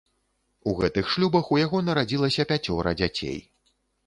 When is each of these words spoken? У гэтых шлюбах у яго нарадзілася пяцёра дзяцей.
У 0.71 0.71
гэтых 0.79 1.11
шлюбах 1.15 1.51
у 1.57 1.59
яго 1.65 1.83
нарадзілася 1.91 2.47
пяцёра 2.53 2.97
дзяцей. 3.05 3.39